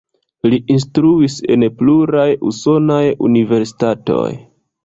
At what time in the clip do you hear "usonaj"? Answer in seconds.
2.53-3.05